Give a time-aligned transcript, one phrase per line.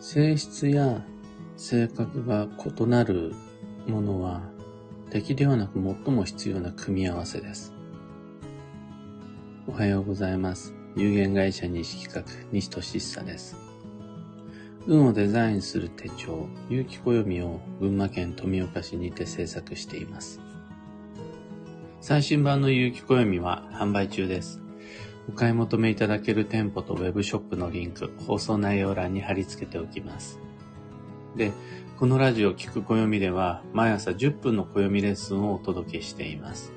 [0.00, 1.02] 性質や
[1.56, 2.46] 性格が
[2.78, 3.34] 異なる
[3.88, 4.42] ものは
[5.10, 7.72] 敵ではなく最も必要な組み合わせです。
[9.66, 10.72] おはようございます。
[10.94, 13.56] 有限会社西企画西俊久です。
[14.86, 20.40] 運をデザインする手帳、有機暦を群馬県富岡市にて制作しています。
[22.00, 24.67] 最新版の有機暦は販売中です。
[25.28, 30.40] お買い求めいただける店舗とウェブショップのリンク、放送内容欄に貼り付けておきます。
[31.36, 31.52] で、
[31.98, 36.72] このラジオ聞く暦では毎朝10分の暦レッスンをお届けしています。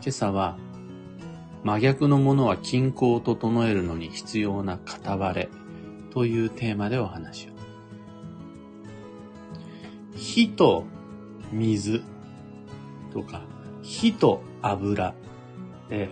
[0.00, 0.56] 今朝は
[1.64, 5.48] 真逆のものは均衡を整えるのに必要な片割れ
[6.12, 7.50] というテーマでお話を。
[10.16, 10.84] 火と
[11.52, 12.02] 水
[13.12, 13.42] とか
[13.82, 15.14] 火と油
[15.88, 16.08] で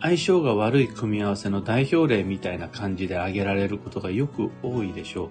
[0.00, 5.30] 相性が悪い組み合わせの代表例みたいな感じで挙げられることがよく多いでしょう。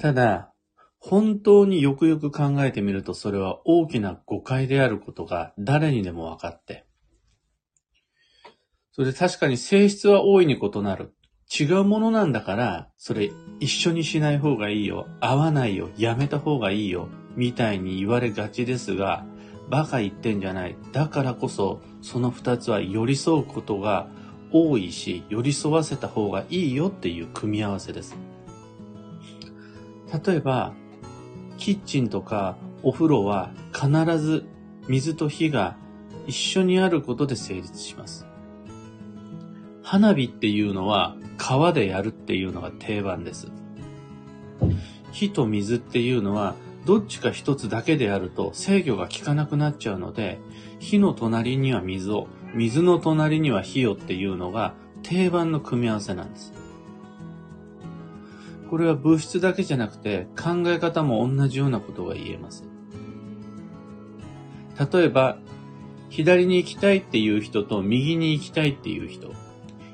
[0.00, 0.52] ただ、
[0.98, 6.86] 本当によくよく考えてみるとそれは大きな誤解であることが誰にでも分かって。
[8.92, 11.14] それ確かに性質は大いに異なる。
[11.52, 15.08] 違うものなんだから、それ一緒にしない方がいいよ。
[15.20, 15.88] 合わないよ。
[15.96, 17.08] やめた方がいいよ。
[17.34, 19.24] みたいに言われがちですが、
[19.70, 20.76] バカ言ってんじゃない。
[20.92, 24.08] だからこそ、その二つは寄り添うことが
[24.52, 28.16] 多いし、寄り添わせた方がいいよっていう組み合わせです。
[30.26, 30.72] 例えば、
[31.56, 34.46] キッチンとかお風呂は必ず
[34.88, 35.76] 水と火が
[36.26, 38.26] 一緒にあることで成立します。
[39.82, 43.48] 花火っていうのは川でやるっていうのが定番です。
[45.12, 46.54] 火と水っていうのは
[46.86, 50.38] どっちか一つだけであると制御が効かなくなっちゃうので、
[50.78, 56.52] 火の隣には水を、水の隣には火をっていうのが定番の組み合わせなんです。
[58.70, 62.64] これは物質だけじゃなくて考え方も同じようなことが言えます。
[64.92, 65.38] 例えば、
[66.08, 69.32] 左に行きたいっていう人と右に行きたいっていう人、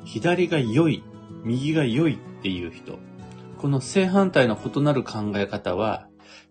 [0.05, 1.03] 左が良い、
[1.43, 2.99] 右が良いっていう人、
[3.59, 6.06] この正反対の異なる考え方は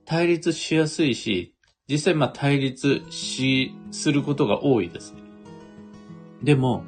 [0.05, 1.55] 対立しやすいし、
[1.87, 5.13] 実際まあ対立し、することが多いです。
[6.43, 6.83] でも、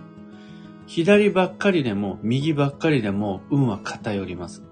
[0.86, 4.64] 左ばっかりでも右ばっかりでも運は偏ります。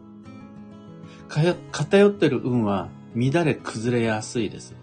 [1.27, 4.75] 偏ってる運は乱れ崩れやすいです。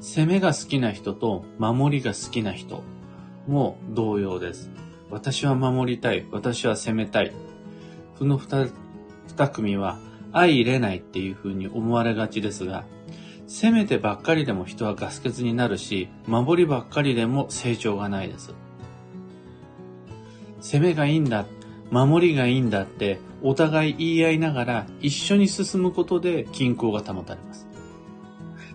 [0.00, 2.82] 攻めが好きな人と守りが好きな人
[3.46, 4.70] も同様です。
[5.10, 6.26] 私は守りたい。
[6.30, 7.32] 私は攻めたい。
[8.18, 9.98] この二組は
[10.32, 12.84] 相入れないっていう風に思われがちですが、
[13.46, 18.54] 攻めてばっかりでも人はガス欠になるし、守りばっかりでも成長がないです。
[20.60, 21.46] 攻めがいいんだ、
[21.90, 27.66] 守りがいいんだってお互い言い合いながら一緒に進むことで均衡が保たれます。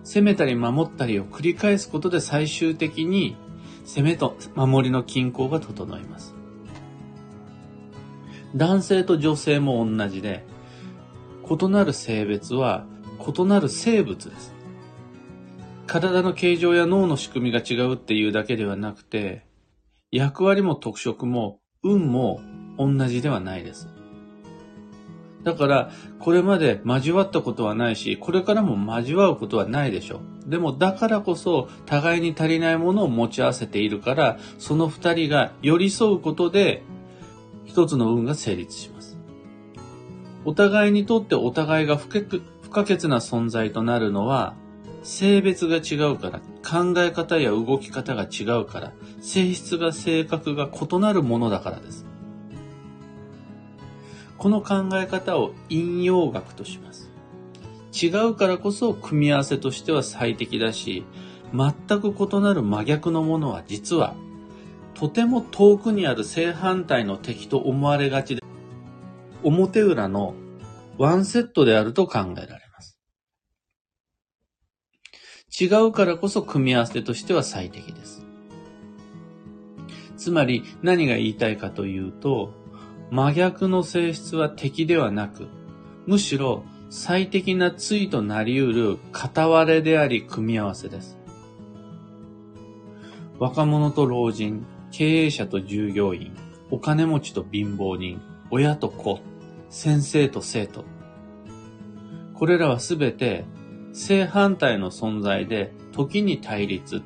[0.04, 3.36] 攻めたり守ったりを繰り返すことで最終的に
[3.84, 6.34] 攻めと守りの均衡が整います。
[8.54, 10.44] 男性と女性も同じで、
[11.48, 12.86] 異なる性別は
[13.26, 14.54] 異なる生物です。
[15.86, 19.46] 体の形状や脳の仕組みが違うっていうだけではなくて、
[20.10, 22.40] 役割も特色も運も
[22.78, 23.88] 同じではないです。
[25.44, 30.50] だから、これまで交わったことはないし、これからも交わうことはないでしょう。
[30.50, 36.82] でも、だからこそ、互いに足りないものを持ち合わせているから、その二人が寄り添うことで、
[37.64, 38.95] 一つの運が成立します。
[40.46, 44.54] お互いにとってお互いが不可欠な存在となるのは、
[45.02, 52.06] 性別が違うから、考え方や動き方が違うから、性質が性格が異なるものだからです。
[54.38, 57.10] この考え方を引用学とします。
[57.92, 61.04] 違うからこそ組み合わせとしては最適だし、
[61.52, 64.14] 全く異なる真逆のものは実は、
[64.94, 68.45] とても遠くにある正反対の敵と思われがちで、
[69.46, 70.34] 表裏の
[70.98, 72.98] ワンセットであると考えられます。
[75.58, 78.24] 違うからこそ組み合わせとしては最適です。
[80.16, 82.54] つまり何が言いたいかというと、
[83.12, 85.46] 真逆の性質は敵ではなく、
[86.06, 91.16] むしろ最適な対となり得る片割れであり組み合わせです。
[93.38, 96.36] 若者と老人、経営者と従業員、
[96.72, 98.20] お金持ちと貧乏人、
[98.50, 99.20] 親と子、
[99.68, 100.84] 先生と生徒。
[102.34, 103.44] これらはすべて
[103.92, 107.02] 正反対の存在で、時に対立、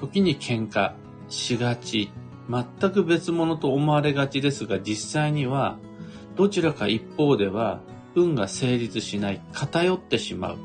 [0.00, 0.94] 時に喧嘩
[1.28, 2.10] しがち、
[2.50, 5.78] 全く別物と思われがちですが、実際には
[6.36, 7.80] どちらか一方では
[8.16, 10.58] 運が成立しない、偏ってしまう。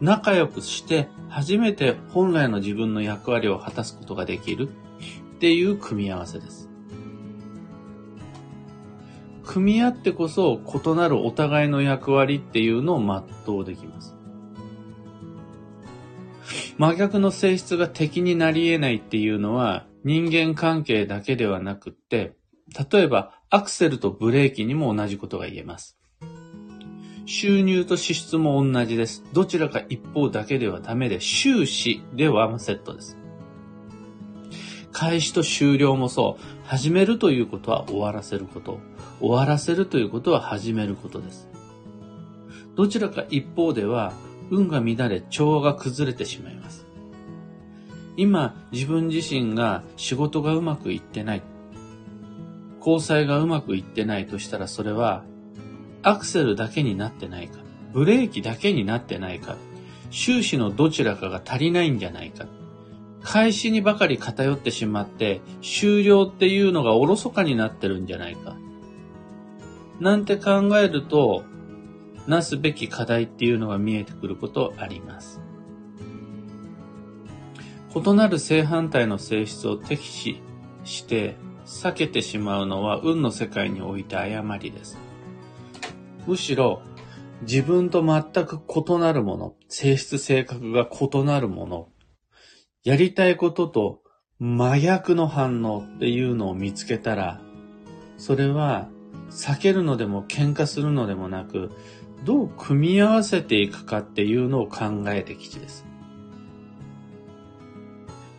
[0.00, 4.68] 仲良くして初めて本来の自分の役割を果たすことができる
[5.36, 6.68] っていう組み合わせです。
[9.54, 14.16] 組み合ってこそ異なるお互いの役割っていうのを全うできます。
[16.76, 22.34] 真逆の性質が敵になり得ないっていうのは人間関係だけではなくって、
[22.90, 25.96] 例えばアクセルとブレーキにも同じことが言えます。
[27.24, 29.22] 収入と支出も同じです。
[29.32, 33.16] どちらか一方だけではダメで、収支でワンセットです。
[34.90, 36.66] 開始と終了もそう。
[36.66, 38.80] 始めるということは終わらせること。
[39.24, 41.48] 終わらせるということは始めることです。
[42.76, 44.12] どちらか一方では、
[44.50, 46.84] 運が乱れ、調和が崩れてしまいます。
[48.18, 51.42] 今、自分自身が仕事がうまくいってない。
[52.78, 55.24] 交際がうまくいってないとしたら、それは、
[56.02, 57.60] アクセルだけになってないか、
[57.94, 59.56] ブレーキだけになってないか、
[60.10, 62.46] 終始のどちらかが足りないんじゃないか。
[63.22, 68.54] 開始にばかり偏ってしまって、終了っていうのがおろそかになってるんじゃないか。
[70.00, 71.44] なんて考えると、
[72.26, 75.40] なすべき課題っていうのが見えてくることあります。
[77.94, 80.42] 異なる正反対の性質を敵視
[80.82, 84.98] して避けてしまうのは運の世界において誤りです。
[86.26, 86.82] むしろ
[87.42, 91.88] 自分と全く異なるもの、性質性格が異なるもの、
[92.82, 94.00] やりたいことと
[94.38, 97.40] 真逆の反応っていうのを見つけたら、
[98.16, 98.88] それは
[99.30, 101.70] 避けるのでも喧嘩するのでもなく、
[102.24, 105.84] どう組み合わせていくかっていうのを考えてきちです。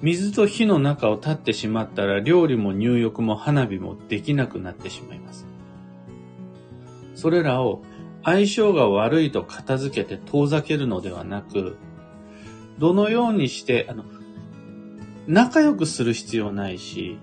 [0.02, 5.48] 水と火の中を立ってしまったら料理も入浴も花火もできなくなってしまいます。
[7.16, 7.82] それらを
[8.24, 11.78] 相性が悪いと片付けて遠ざけるのではなく、
[12.78, 14.04] どのようにして、あの、
[15.28, 17.18] 仲良くする必要ないし、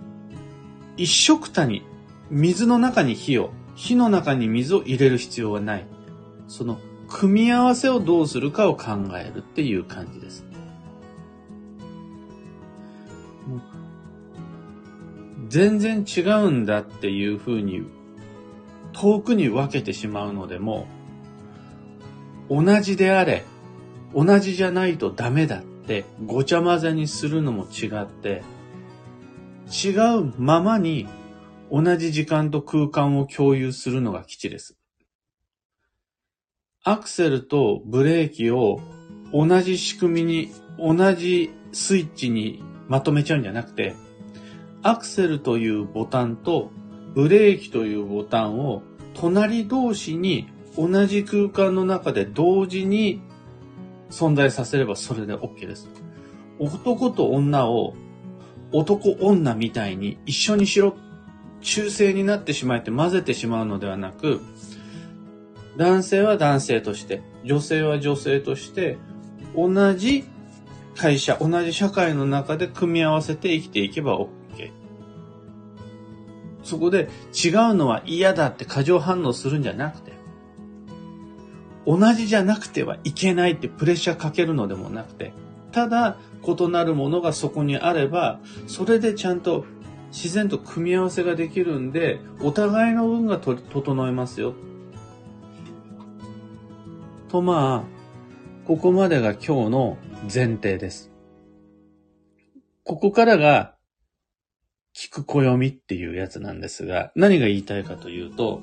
[0.96, 1.82] 一緒くたに、
[2.32, 5.86] 水の中に火を、火の中に水を入れる必要はない。
[6.48, 10.46] その、組み合わせをどうするかを考えるっていう感じです。
[15.48, 17.82] 全然違うんだっていうふうに
[18.94, 20.86] 遠くに分けてしまうのでも、
[22.48, 23.44] 同じであれ、
[24.14, 28.42] 同じじゃないとダメだってごちゃ混ぜにするのも違って、
[29.70, 31.06] 違うままに
[31.74, 34.76] 同じ時間と空間を共有するのが基地です。
[36.84, 38.80] アクセルとブレーキを
[39.32, 43.94] 同じ仕組みに、同じスイッチにまとめちゃうんじゃなくて、
[44.82, 46.70] アクセルというボタンと
[47.14, 48.82] ブレーキというボタンを
[49.14, 53.22] 隣同士に同じ空間の中で同時に
[54.10, 55.88] 存在させればそれで OK です。
[56.58, 57.94] 男と女を
[58.72, 60.96] 男女みたいに一緒にしろ、
[61.62, 64.40] 中性になってしまって混ぜてしまうのではなく、
[65.76, 68.98] 男性は男性として、女性は女性として、
[69.56, 70.24] 同じ
[70.94, 74.28] 会社、同じ社会の中で組み合わせて生きていけば OK。
[76.62, 80.12] そこで違うのは嫌だって過剰反応するんじゃなくて、
[81.86, 85.32] 同じじゃなくてはいけないってプレッシャーかけるのでもなくて、
[85.72, 89.64] ただ異なるものがそこにあれば、それでちゃんと
[90.12, 94.54] 自然と組み合わせができるんで、お互いの運が整えますよ。
[97.30, 101.10] とまあ、ここまでが今日の前提です。
[102.84, 103.74] ここからが
[104.94, 108.60] 聞く暦っていうやつなんですが、何が言いたいかというと、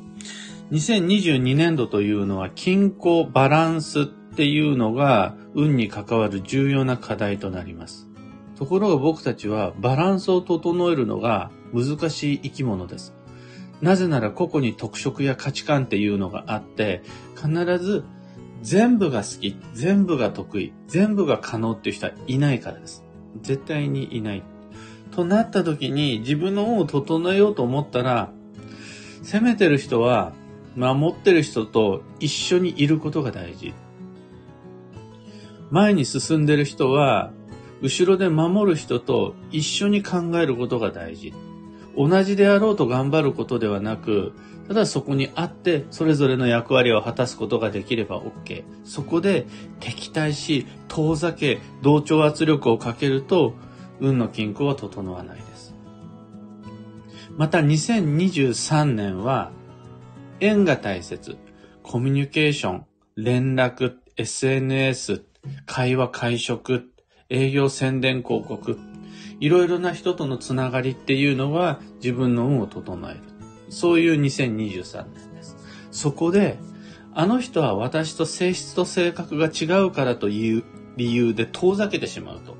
[0.71, 8.08] 2022年度というのは均衡バランスっていうのが運に関わる重要な課題となります。
[8.59, 13.15] ところが僕たちはバランスを整えるのが難しい生き物です。
[13.79, 17.01] なぜなら個々に特色や価値観っていうのがあって、
[17.37, 17.49] 必
[17.79, 18.03] ず
[18.61, 23.05] 全部が好き、全部が得意、全部が可能っていう人はいないからです。
[23.41, 24.43] 絶対にいない。
[25.11, 28.29] となった時に自分の運を整えようと思ったら、
[29.23, 30.33] 攻めてる人は
[30.75, 33.73] 守ってる人と一緒にいることが大事。
[35.71, 37.31] 前に進んでる人は、
[37.81, 41.33] 後ろで守る人と一緒に考えることが大事。
[41.97, 44.33] 同じであろうと頑張ることではなく、
[44.67, 48.63] ただそこにあって、それぞれの役割を果たすことができれば OK。
[48.83, 49.47] そこで
[49.79, 53.55] 敵対し、遠ざけ、同調圧力をかけると、
[53.99, 55.73] 運の均衡は整わないです。
[57.35, 59.51] また2023年は、
[60.39, 61.37] 縁が大切。
[61.81, 65.23] コミュニケーション、連絡、SNS、
[65.65, 66.91] 会話、会食、
[67.29, 68.79] 営業、宣伝、広告。
[69.39, 73.19] いろいろな人とのつながりっていうのは自分の運を整える。
[73.69, 75.55] そういう2023年です。
[75.91, 76.57] そこで、
[77.13, 80.63] あの人は私と性質と性格が違うからという
[80.97, 82.57] 理由で遠ざけてしまうと。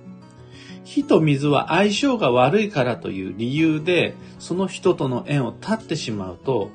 [0.84, 6.70] 火と水は相性が悪いからという理由で、その人との縁を断ってしまうと、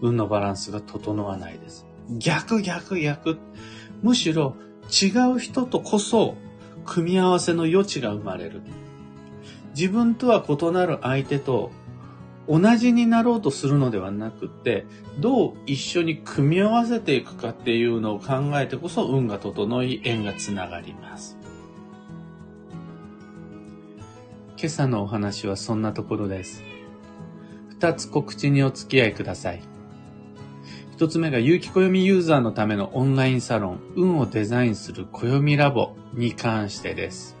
[0.00, 1.86] 運のバランスが整わないです。
[2.18, 3.38] 逆逆逆。
[4.02, 4.56] むしろ
[4.90, 6.36] 違う人とこそ
[6.84, 8.62] 組み合わせの余地が生まれる。
[9.76, 11.72] 自分とは異なる相手と
[12.48, 14.86] 同じになろうとするのではなくて、
[15.18, 21.38] どう一緒に組み合わせていくかっていうのを考えてこそ運が整い、縁がつながります。
[24.56, 26.62] 今朝のお話はそんなところです。
[27.70, 29.73] 二つ告知にお付き合いください。
[30.94, 37.36] 一つ目が有機暦ユーザーのためのオンラインサロン、運をデザインする暦ラボに関してです。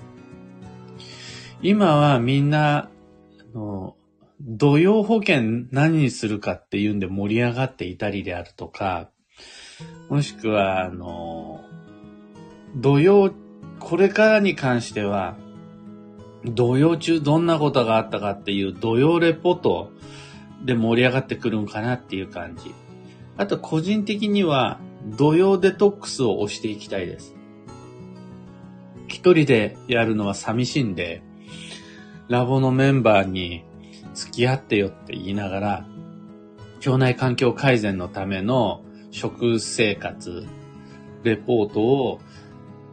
[1.62, 3.94] 今はみんな、あの、
[4.40, 9.08] 土曜保険何にするかっていうんで盛り上がっていたりであるとか、
[10.08, 11.60] もしくは、あの、
[12.74, 13.32] 土曜、
[13.78, 15.36] これからに関しては、
[16.44, 19.92] 土曜中どんなことがあったかっていう土曜レポート
[20.64, 22.74] で盛り上がってくるんかなっていう感じ。
[23.36, 24.78] あと個人的には
[25.16, 27.34] 土曜デトックスを押していきたいです。
[29.08, 31.22] 一人でやるのは寂しいんで、
[32.28, 33.64] ラボのメンバーに
[34.14, 35.86] 付き合ってよって言いながら、
[36.78, 40.46] 腸内環境改善のための食生活、
[41.22, 42.20] レポートを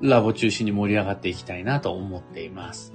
[0.01, 2.93] ラボ中心に盛り上がっていきたいなと思っています。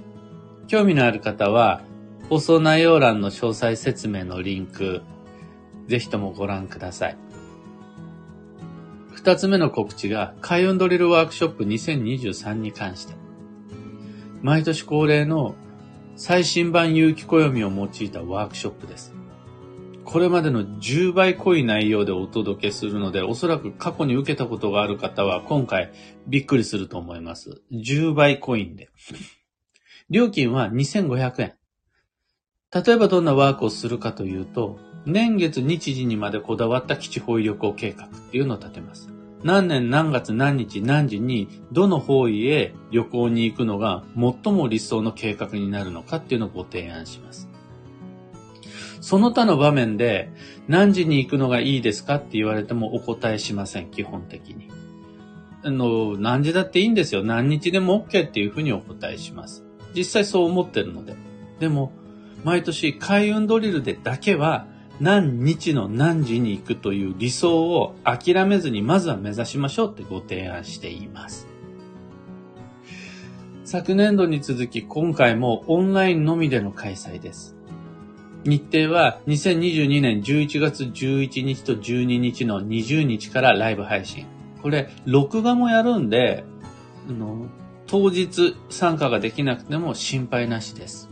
[0.67, 1.81] 興味のある方は、
[2.29, 5.01] 放送内容欄の詳細説明のリンク、
[5.87, 7.17] ぜひともご覧ください。
[9.17, 13.15] 二つ目の告知が、開運ドリルワークショップ2023に関して。
[14.43, 15.55] 毎年恒例の
[16.15, 19.15] 最新版有機暦を用いたワークショップです。
[20.05, 25.91] これまでの10倍濃い内容でお届けするので、おそらく過去に受けたことがある方は今回
[26.27, 27.63] びっくりすると思います。
[27.71, 28.89] 10倍濃いんで。
[30.11, 31.53] 料金は2500円。
[32.71, 34.77] 例えばどんなワークをするかというと、
[35.07, 39.09] 年月日時にまでこだわった基地方位旅行計画っていうのを立てます。
[39.43, 47.47] 何年何月何日何時にどの方位へ旅行に行くのが最も理想の計画になるのかっていうのをご提案します。
[48.99, 50.29] その他の場面で
[50.67, 54.69] 何時に行くのがいいですかって言われてもお答えしません、基本的に。
[55.63, 57.23] あの、何時だっていいんですよ。
[57.23, 59.63] 何日でも OK っていうふうにお答えします。
[59.95, 61.15] 実際そう思ってるので。
[61.59, 61.93] でも、
[62.43, 64.67] 毎年開運ドリルでだけは
[64.99, 71.47] 何日の何時に行くという理想を諦めずにまずは目指しましょうってご提案しています。
[73.63, 77.55] 昨年度に続き今回もオンラインのみでの開催です。
[78.43, 84.25] 日程は2022年11月11日と12日の20日からライブ配信。
[84.61, 86.45] これ、録画もやるんで、
[87.09, 87.47] の
[87.87, 91.09] 当日参加ができなくても心配なしです。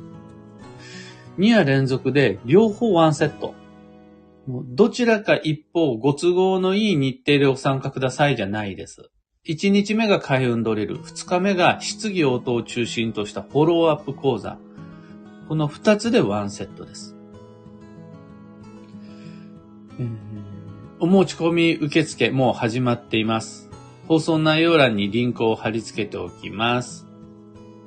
[1.37, 3.53] 2夜連続で両方ワンセット。
[4.47, 9.09] どちらか一方、ご都合のいい日程でご参加くださいじゃないです。
[9.47, 14.57] 1日目が開運ドリル、2日目が質疑応答を中心としたフォローアップ講座。
[15.47, 17.15] この2つでワンセットです。
[20.99, 23.69] お持ち込み受付もう始まっています。
[24.07, 27.07] 放送内容欄にリンクを貼り付けておきます。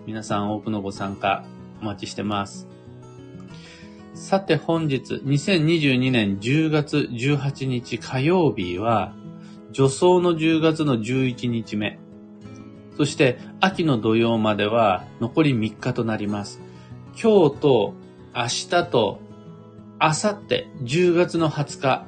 [0.06, 1.44] 皆さん多くのご参加
[1.80, 2.68] お待ちしてます。
[4.18, 9.14] さて本日、2022年10月18日火曜日は、
[9.72, 12.00] 助走の10月の11日目。
[12.96, 16.60] そして秋の土曜までは残り3日となります。
[17.12, 17.94] 今日と
[18.34, 19.20] 明日と
[20.00, 22.06] 明後日10月の20日、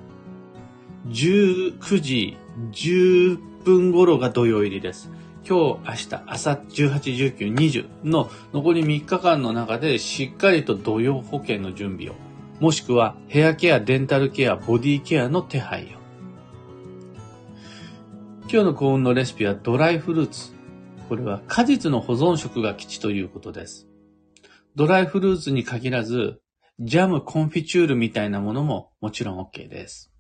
[1.06, 2.36] 19時
[2.72, 5.12] 10分頃が土曜入りです。
[5.48, 12.14] 今日、明日、明後日、18、19、20の残り3日間の中でしっかりと土曜保険の準備を、
[12.60, 16.00] もしくはヘアケア、デンタルケア、ボディケアの手配を。
[18.42, 20.52] 今日の幸運のレシピはドライフルーツ。
[21.08, 23.88] これは果実の保存食が基地ということです。
[24.76, 26.40] ドライフルーツに限らず、
[26.78, 30.12] ジャム、コンフィチュールみたいなものももちろん OK です。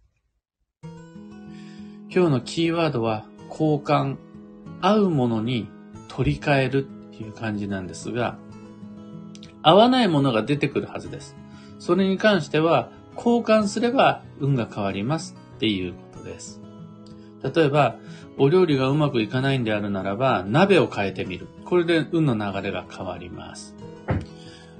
[0.82, 4.16] 今日のキーワードは交換、
[4.80, 5.68] 合うものに
[6.08, 8.38] 取り替えるっていう感じなんですが、
[9.62, 11.36] 合わないものが出てくるはずです。
[11.78, 15.36] それに関しては、交換すれば運が変わります。
[15.56, 16.60] っていうことです。
[17.42, 17.96] 例えば、
[18.38, 21.48] お料理がうまくいかないんであるならば、鍋を変えてみる。
[21.66, 23.76] これで運の流れが変わります。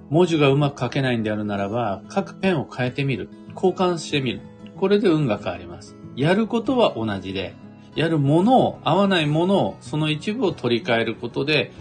[0.08, 3.28] 文字がうまく書けないんであるならば、書くペンを変えてみる。
[3.54, 4.40] 交換してみる。
[4.76, 5.96] これで運が変わります。
[6.16, 7.54] やることは同じで、
[7.94, 11.72] やるものを、合わないものを、その一部を取り替えることで、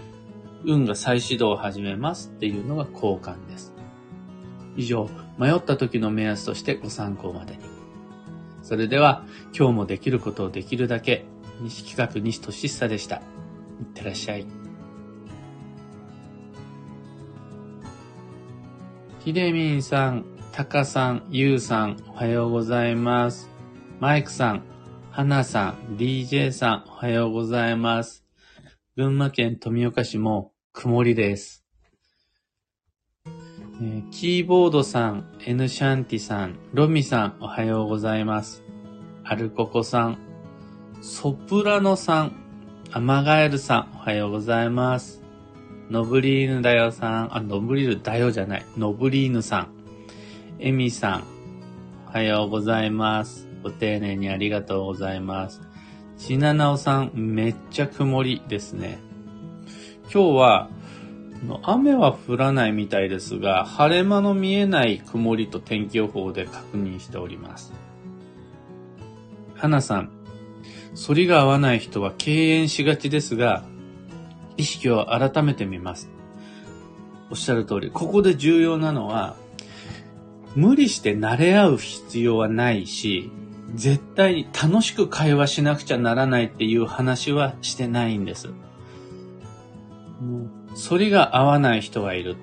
[0.65, 3.73] 運が再始動を始めますっていうのが交換です。
[4.75, 7.59] 以上、迷った時の目安としてご参考までに。
[8.61, 9.23] それでは、
[9.57, 11.25] 今日もできることをできるだけ、
[11.61, 13.17] 西企画西俊久でした。
[13.17, 13.19] い
[13.83, 14.45] ってらっしゃい。
[19.19, 23.49] ひでみんさん、たかさん、ゆうさん、おはようございます。
[23.99, 24.63] マイクさん、
[25.11, 28.23] はなさん、DJ さん、おはようございます。
[28.95, 31.65] 群馬県富岡市も曇りです。
[33.25, 38.63] えー、キーボードさん、N シャンティさん、ロミさん、おはようございます。
[39.23, 40.19] アルココさん、
[41.01, 42.35] ソプラノさん、
[42.91, 45.23] アマガエルさん、おはようございます。
[45.89, 49.73] ノブリーヌだよさん、あ、ノブリーヌだよじゃない、ノブリーヌさん、
[50.59, 51.23] エミさん、
[52.07, 53.48] おはようございます。
[53.63, 55.61] ご丁寧にありがとうございます。
[56.17, 58.99] しななおさん、めっちゃ曇りですね。
[60.13, 60.69] 今日は、
[61.63, 67.73] 雨は降らないみたいですが、晴れ間の見えない曇りと天気予報で確認しております。
[69.55, 70.11] はなさん、
[71.07, 73.63] 反りが合わない人は敬遠しがちですが、
[74.57, 76.09] 意識を改めてみます。
[77.29, 79.35] おっしゃる通り、ここで重要なのは、
[80.55, 83.31] 無理して慣れ合う必要はないし、
[83.75, 88.49] 絶対に楽しく会話しなくちゃならないっていう話はしてないんです。
[90.89, 92.37] 反りが合わない人がいる。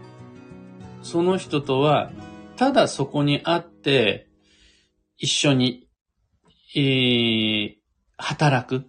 [1.02, 2.10] その人とは、
[2.56, 4.28] ただそこに会って、
[5.18, 5.88] 一緒に、
[6.74, 7.74] えー、
[8.18, 8.86] 働く、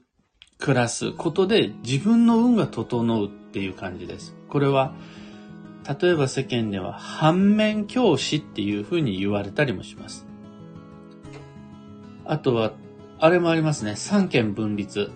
[0.58, 4.36] 暮らすことで自分の運が整うっていう感じです。
[4.50, 4.95] これは、
[6.02, 10.26] 例えば世間では反面教師っていうふうに言われたりもします。
[12.27, 12.73] あとは、
[13.19, 13.95] あれもありますね。
[13.95, 15.09] 三権分立。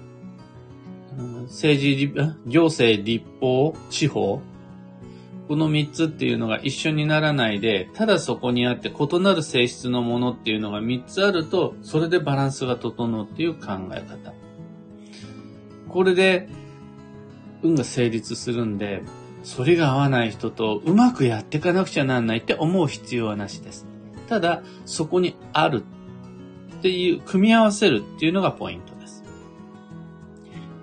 [1.43, 2.13] 政治、
[2.47, 4.41] 行政、立法、司法。
[5.47, 14.33] この三つっていうのが一緒にならないで、ただそこにあって異なる性質のものっていうのが三つあると、それでバランスが整うっていう考え方。
[15.89, 16.47] これで、
[17.61, 19.03] 運が成立するんで、
[19.43, 23.85] それが合わない人とうまくやっていかなくちゃなんないって思う必要はなしです。
[24.29, 25.83] ただ、そこにある
[26.81, 29.23] っていう、組み合わせるっていうのがポイントです。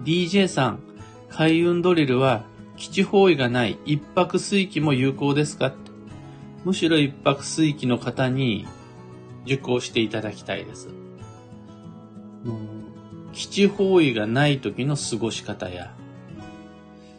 [0.04, 0.78] DJ さん、
[1.28, 2.44] 開運ドリルは
[2.76, 5.74] 基地方位がない一泊水域も有効ですか？
[6.64, 8.64] むしろ一泊水域の方に
[9.44, 10.88] 受講していただきたいです。
[13.32, 15.96] 基地方位がない時の過ごし方や、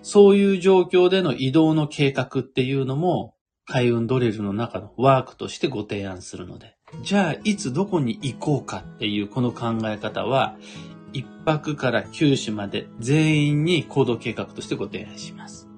[0.03, 3.35] そういう状況での移動の計画っていうのも、
[3.69, 10.57] 開運ドリルの中のワークとしてご提案するので、じゃあいつどこに行こうかっていうこの考え方は、
[11.13, 15.69] 一泊から九死まで全員に行動計画としてご提案します。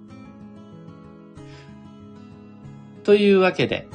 [3.04, 3.90] というわけで、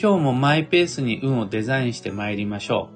[0.00, 2.88] 今日もマイペースに運をデザインして参りましょ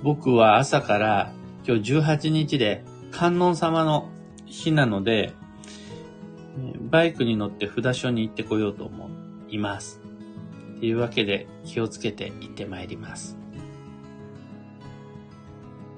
[0.00, 0.02] う。
[0.02, 1.32] 僕は朝から
[1.66, 4.08] 今日18日で観音様の
[4.46, 5.34] 日なので、
[6.90, 10.00] バイクに乗って札所に行ってこようと思ういます。
[10.78, 13.37] というわけで気をつけて行ってまいります。